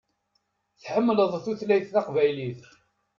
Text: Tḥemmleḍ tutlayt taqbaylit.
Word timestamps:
Tḥemmleḍ 0.81 1.31
tutlayt 1.43 1.87
taqbaylit. 1.93 2.61